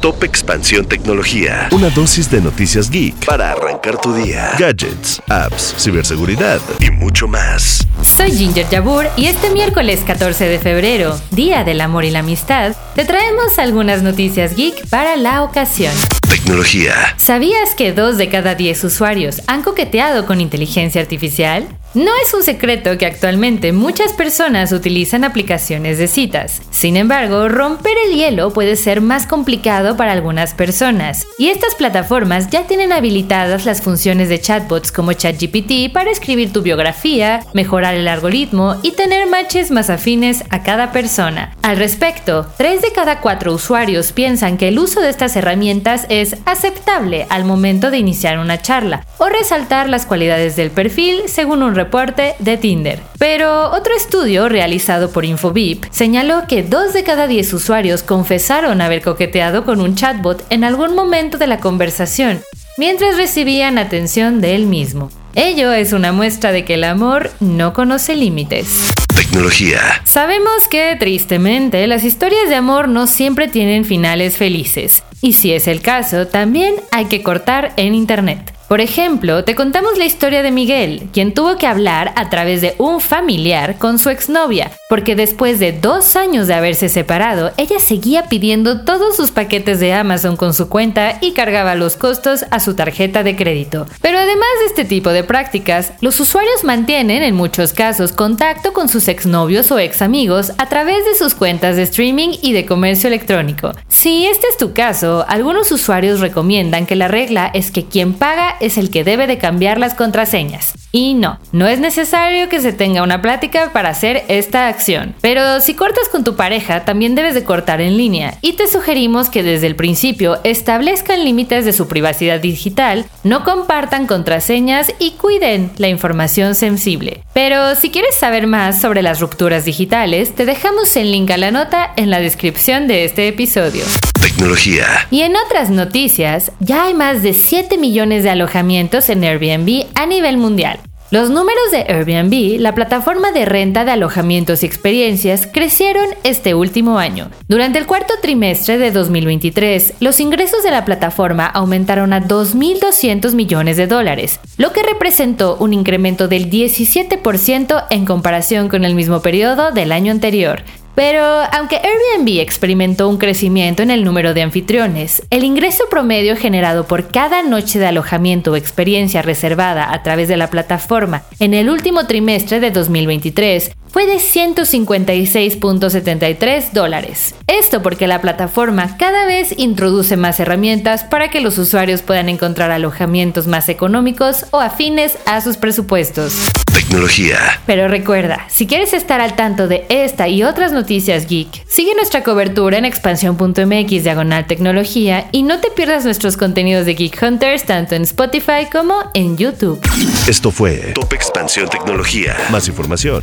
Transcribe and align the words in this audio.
Top 0.00 0.24
Expansión 0.24 0.86
Tecnología. 0.86 1.68
Una 1.72 1.90
dosis 1.90 2.30
de 2.30 2.40
noticias 2.40 2.88
geek 2.88 3.26
para 3.26 3.52
arrancar 3.52 3.98
tu 3.98 4.14
día. 4.14 4.52
Gadgets, 4.58 5.20
apps, 5.28 5.74
ciberseguridad 5.76 6.58
y 6.80 6.90
mucho 6.90 7.28
más. 7.28 7.86
Soy 8.02 8.32
Ginger 8.32 8.66
Jabur 8.70 9.06
y 9.18 9.26
este 9.26 9.50
miércoles 9.50 10.00
14 10.06 10.46
de 10.46 10.58
febrero, 10.58 11.20
Día 11.32 11.64
del 11.64 11.82
Amor 11.82 12.06
y 12.06 12.10
la 12.10 12.20
Amistad, 12.20 12.74
te 12.94 13.04
traemos 13.04 13.58
algunas 13.58 14.02
noticias 14.02 14.56
geek 14.56 14.88
para 14.88 15.16
la 15.16 15.42
ocasión. 15.42 15.92
Tecnología. 16.28 16.94
¿Sabías 17.18 17.74
que 17.74 17.92
dos 17.92 18.16
de 18.16 18.30
cada 18.30 18.54
diez 18.54 18.82
usuarios 18.84 19.42
han 19.48 19.62
coqueteado 19.62 20.24
con 20.24 20.40
inteligencia 20.40 21.02
artificial? 21.02 21.68
No 21.92 22.12
es 22.24 22.32
un 22.34 22.44
secreto 22.44 22.96
que 22.98 23.06
actualmente 23.06 23.72
muchas 23.72 24.12
personas 24.12 24.70
utilizan 24.70 25.24
aplicaciones 25.24 25.98
de 25.98 26.06
citas. 26.06 26.62
Sin 26.70 26.96
embargo, 26.96 27.48
romper 27.48 27.94
el 28.06 28.14
hielo 28.14 28.52
puede 28.52 28.76
ser 28.76 29.00
más 29.00 29.26
complicado 29.26 29.96
para 29.96 30.12
algunas 30.12 30.54
personas, 30.54 31.26
y 31.36 31.48
estas 31.48 31.74
plataformas 31.74 32.48
ya 32.48 32.68
tienen 32.68 32.92
habilitadas 32.92 33.66
las 33.66 33.82
funciones 33.82 34.28
de 34.28 34.40
chatbots 34.40 34.92
como 34.92 35.14
ChatGPT 35.14 35.92
para 35.92 36.12
escribir 36.12 36.52
tu 36.52 36.62
biografía, 36.62 37.40
mejorar 37.54 37.96
el 37.96 38.06
algoritmo 38.06 38.76
y 38.84 38.92
tener 38.92 39.28
matches 39.28 39.72
más 39.72 39.90
afines 39.90 40.44
a 40.50 40.62
cada 40.62 40.92
persona. 40.92 41.56
Al 41.62 41.76
respecto, 41.76 42.46
3 42.56 42.82
de 42.82 42.92
cada 42.92 43.18
4 43.18 43.52
usuarios 43.52 44.12
piensan 44.12 44.58
que 44.58 44.68
el 44.68 44.78
uso 44.78 45.00
de 45.00 45.10
estas 45.10 45.34
herramientas 45.34 46.06
es 46.08 46.36
aceptable 46.44 47.26
al 47.30 47.44
momento 47.44 47.90
de 47.90 47.98
iniciar 47.98 48.38
una 48.38 48.62
charla 48.62 49.04
o 49.18 49.28
resaltar 49.28 49.88
las 49.88 50.06
cualidades 50.06 50.54
del 50.54 50.70
perfil 50.70 51.22
según 51.26 51.64
un 51.64 51.79
reporte 51.80 52.34
de 52.38 52.58
Tinder. 52.58 53.00
Pero 53.18 53.70
otro 53.70 53.94
estudio 53.96 54.48
realizado 54.50 55.10
por 55.10 55.24
Infobip 55.24 55.84
señaló 55.90 56.42
que 56.46 56.62
2 56.62 56.92
de 56.92 57.04
cada 57.04 57.26
10 57.26 57.54
usuarios 57.54 58.02
confesaron 58.02 58.82
haber 58.82 59.00
coqueteado 59.00 59.64
con 59.64 59.80
un 59.80 59.94
chatbot 59.94 60.44
en 60.50 60.64
algún 60.64 60.94
momento 60.94 61.38
de 61.38 61.46
la 61.46 61.58
conversación, 61.58 62.42
mientras 62.76 63.16
recibían 63.16 63.78
atención 63.78 64.40
de 64.42 64.54
él 64.56 64.66
mismo. 64.66 65.10
Ello 65.34 65.72
es 65.72 65.92
una 65.92 66.12
muestra 66.12 66.52
de 66.52 66.64
que 66.64 66.74
el 66.74 66.84
amor 66.84 67.30
no 67.40 67.72
conoce 67.72 68.14
límites. 68.14 68.90
Tecnología. 69.14 69.80
Sabemos 70.04 70.68
que, 70.68 70.96
tristemente, 70.98 71.86
las 71.86 72.04
historias 72.04 72.48
de 72.48 72.56
amor 72.56 72.88
no 72.88 73.06
siempre 73.06 73.48
tienen 73.48 73.84
finales 73.84 74.36
felices. 74.36 75.02
Y 75.22 75.34
si 75.34 75.52
es 75.52 75.68
el 75.68 75.82
caso, 75.82 76.26
también 76.26 76.74
hay 76.90 77.06
que 77.06 77.22
cortar 77.22 77.72
en 77.76 77.94
Internet. 77.94 78.52
Por 78.70 78.80
ejemplo, 78.80 79.42
te 79.42 79.56
contamos 79.56 79.98
la 79.98 80.04
historia 80.04 80.44
de 80.44 80.52
Miguel, 80.52 81.08
quien 81.12 81.34
tuvo 81.34 81.56
que 81.56 81.66
hablar 81.66 82.12
a 82.14 82.30
través 82.30 82.60
de 82.60 82.76
un 82.78 83.00
familiar 83.00 83.78
con 83.78 83.98
su 83.98 84.10
exnovia, 84.10 84.70
porque 84.90 85.14
después 85.14 85.60
de 85.60 85.70
dos 85.70 86.16
años 86.16 86.48
de 86.48 86.54
haberse 86.54 86.88
separado, 86.88 87.52
ella 87.56 87.78
seguía 87.78 88.24
pidiendo 88.24 88.80
todos 88.80 89.14
sus 89.14 89.30
paquetes 89.30 89.78
de 89.78 89.92
Amazon 89.92 90.36
con 90.36 90.52
su 90.52 90.68
cuenta 90.68 91.18
y 91.20 91.30
cargaba 91.30 91.76
los 91.76 91.94
costos 91.94 92.44
a 92.50 92.58
su 92.58 92.74
tarjeta 92.74 93.22
de 93.22 93.36
crédito. 93.36 93.86
Pero 94.02 94.18
además 94.18 94.48
de 94.58 94.66
este 94.66 94.84
tipo 94.84 95.10
de 95.10 95.22
prácticas, 95.22 95.92
los 96.00 96.18
usuarios 96.18 96.64
mantienen 96.64 97.22
en 97.22 97.36
muchos 97.36 97.72
casos 97.72 98.10
contacto 98.10 98.72
con 98.72 98.88
sus 98.88 99.06
exnovios 99.06 99.70
o 99.70 99.78
ex 99.78 100.02
amigos 100.02 100.52
a 100.58 100.68
través 100.68 101.04
de 101.04 101.14
sus 101.14 101.36
cuentas 101.36 101.76
de 101.76 101.82
streaming 101.82 102.30
y 102.42 102.52
de 102.52 102.66
comercio 102.66 103.06
electrónico. 103.06 103.70
Si 103.88 104.26
este 104.26 104.48
es 104.48 104.56
tu 104.56 104.72
caso, 104.72 105.24
algunos 105.28 105.70
usuarios 105.70 106.18
recomiendan 106.18 106.86
que 106.86 106.96
la 106.96 107.06
regla 107.06 107.48
es 107.54 107.70
que 107.70 107.84
quien 107.84 108.14
paga 108.14 108.56
es 108.58 108.76
el 108.76 108.90
que 108.90 109.04
debe 109.04 109.28
de 109.28 109.38
cambiar 109.38 109.78
las 109.78 109.94
contraseñas. 109.94 110.74
Y 110.90 111.14
no, 111.14 111.38
no 111.52 111.68
es 111.68 111.78
necesario 111.78 112.48
que 112.48 112.60
se 112.60 112.72
tenga 112.72 113.04
una 113.04 113.22
plática 113.22 113.70
para 113.72 113.90
hacer 113.90 114.24
esta 114.26 114.66
acción. 114.66 114.79
Pero 115.20 115.60
si 115.60 115.74
cortas 115.74 116.08
con 116.10 116.24
tu 116.24 116.36
pareja, 116.36 116.84
también 116.84 117.14
debes 117.14 117.34
de 117.34 117.44
cortar 117.44 117.80
en 117.80 117.96
línea 117.96 118.38
y 118.40 118.54
te 118.54 118.66
sugerimos 118.66 119.28
que 119.28 119.42
desde 119.42 119.66
el 119.66 119.76
principio 119.76 120.38
establezcan 120.44 121.24
límites 121.24 121.64
de 121.64 121.72
su 121.72 121.86
privacidad 121.86 122.40
digital, 122.40 123.04
no 123.24 123.44
compartan 123.44 124.06
contraseñas 124.06 124.92
y 124.98 125.12
cuiden 125.12 125.70
la 125.76 125.88
información 125.88 126.54
sensible. 126.54 127.22
Pero 127.34 127.74
si 127.74 127.90
quieres 127.90 128.14
saber 128.14 128.46
más 128.46 128.80
sobre 128.80 129.02
las 129.02 129.20
rupturas 129.20 129.64
digitales, 129.64 130.34
te 130.34 130.46
dejamos 130.46 130.96
el 130.96 131.12
link 131.12 131.30
a 131.30 131.36
la 131.36 131.50
nota 131.50 131.92
en 131.96 132.10
la 132.10 132.20
descripción 132.20 132.88
de 132.88 133.04
este 133.04 133.28
episodio. 133.28 133.84
Tecnología. 134.20 134.86
Y 135.10 135.22
en 135.22 135.34
otras 135.36 135.70
noticias, 135.70 136.52
ya 136.60 136.84
hay 136.84 136.94
más 136.94 137.22
de 137.22 137.34
7 137.34 137.78
millones 137.78 138.24
de 138.24 138.30
alojamientos 138.30 139.08
en 139.08 139.24
Airbnb 139.24 139.86
a 139.94 140.06
nivel 140.06 140.36
mundial. 140.36 140.78
Los 141.12 141.28
números 141.28 141.72
de 141.72 141.78
Airbnb, 141.78 142.60
la 142.60 142.76
plataforma 142.76 143.32
de 143.32 143.44
renta 143.44 143.84
de 143.84 143.90
alojamientos 143.90 144.62
y 144.62 144.66
experiencias, 144.66 145.48
crecieron 145.52 146.06
este 146.22 146.54
último 146.54 147.00
año. 147.00 147.32
Durante 147.48 147.80
el 147.80 147.86
cuarto 147.86 148.14
trimestre 148.22 148.78
de 148.78 148.92
2023, 148.92 149.94
los 149.98 150.20
ingresos 150.20 150.62
de 150.62 150.70
la 150.70 150.84
plataforma 150.84 151.46
aumentaron 151.46 152.12
a 152.12 152.22
2.200 152.22 153.34
millones 153.34 153.76
de 153.76 153.88
dólares, 153.88 154.38
lo 154.56 154.72
que 154.72 154.84
representó 154.84 155.56
un 155.58 155.72
incremento 155.72 156.28
del 156.28 156.48
17% 156.48 157.86
en 157.90 158.04
comparación 158.04 158.68
con 158.68 158.84
el 158.84 158.94
mismo 158.94 159.20
periodo 159.20 159.72
del 159.72 159.90
año 159.90 160.12
anterior, 160.12 160.62
pero 161.00 161.24
aunque 161.24 161.76
Airbnb 161.76 162.42
experimentó 162.42 163.08
un 163.08 163.16
crecimiento 163.16 163.82
en 163.82 163.90
el 163.90 164.04
número 164.04 164.34
de 164.34 164.42
anfitriones, 164.42 165.22
el 165.30 165.44
ingreso 165.44 165.84
promedio 165.88 166.36
generado 166.36 166.86
por 166.86 167.08
cada 167.08 167.42
noche 167.42 167.78
de 167.78 167.86
alojamiento 167.86 168.52
o 168.52 168.56
experiencia 168.56 169.22
reservada 169.22 169.94
a 169.94 170.02
través 170.02 170.28
de 170.28 170.36
la 170.36 170.50
plataforma 170.50 171.22
en 171.38 171.54
el 171.54 171.70
último 171.70 172.06
trimestre 172.06 172.60
de 172.60 172.70
2023 172.70 173.74
fue 173.92 174.06
de 174.06 174.16
156.73 174.16 176.72
dólares. 176.72 177.34
Esto 177.46 177.82
porque 177.82 178.06
la 178.06 178.20
plataforma 178.20 178.96
cada 178.96 179.26
vez 179.26 179.54
introduce 179.56 180.16
más 180.16 180.40
herramientas 180.40 181.04
para 181.04 181.30
que 181.30 181.40
los 181.40 181.58
usuarios 181.58 182.02
puedan 182.02 182.28
encontrar 182.28 182.70
alojamientos 182.70 183.46
más 183.46 183.68
económicos 183.68 184.46
o 184.52 184.60
afines 184.60 185.18
a 185.26 185.40
sus 185.40 185.56
presupuestos. 185.56 186.34
Tecnología. 186.72 187.60
Pero 187.66 187.88
recuerda, 187.88 188.46
si 188.48 188.66
quieres 188.66 188.92
estar 188.92 189.20
al 189.20 189.34
tanto 189.34 189.68
de 189.68 189.86
esta 189.88 190.28
y 190.28 190.44
otras 190.44 190.72
noticias 190.72 191.26
geek, 191.26 191.66
sigue 191.68 191.94
nuestra 191.94 192.22
cobertura 192.22 192.78
en 192.78 192.84
expansión.mx 192.84 194.04
diagonal 194.04 194.46
tecnología 194.46 195.28
y 195.32 195.42
no 195.42 195.60
te 195.60 195.70
pierdas 195.70 196.04
nuestros 196.04 196.36
contenidos 196.36 196.86
de 196.86 196.94
Geek 196.94 197.22
Hunters 197.22 197.64
tanto 197.64 197.94
en 197.94 198.02
Spotify 198.02 198.66
como 198.70 199.10
en 199.14 199.36
YouTube. 199.36 199.80
Esto 200.28 200.50
fue 200.50 200.92
Top 200.94 201.12
Expansión 201.12 201.68
Tecnología. 201.68 202.36
Más 202.50 202.68
información. 202.68 203.22